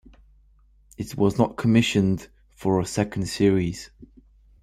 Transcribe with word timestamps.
It 0.97 1.15
was 1.15 1.37
not 1.37 1.57
commissioned 1.57 2.27
for 2.55 2.81
a 2.81 2.87
second 2.87 3.27
series. 3.27 3.91